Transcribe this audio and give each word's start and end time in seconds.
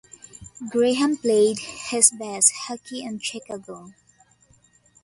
Graham 0.71 1.15
played 1.15 1.59
his 1.59 2.09
best 2.09 2.51
hockey 2.65 3.03
in 3.03 3.19
Chicago. 3.19 3.93